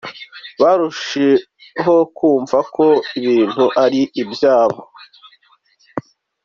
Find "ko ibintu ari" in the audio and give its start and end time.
2.75-4.01